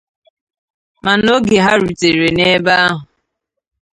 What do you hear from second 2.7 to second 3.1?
ahụ